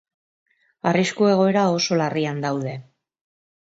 Arrisku 0.93 1.29
egoera 1.35 1.69
oso 1.77 2.03
larrian 2.05 2.45
daude. 2.49 2.77